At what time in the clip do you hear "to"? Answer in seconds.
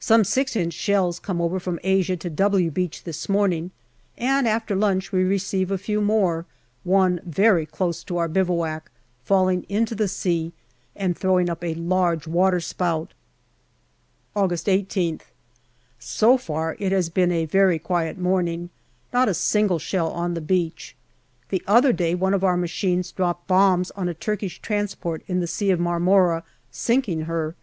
2.16-2.30, 8.04-8.16